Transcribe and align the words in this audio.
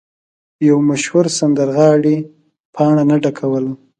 یو 0.67 0.77
مشهور 0.89 1.25
سندرغاړی 1.37 2.17
پاڼه 2.75 3.03
نه 3.09 3.17
ډکوله. 3.23 3.71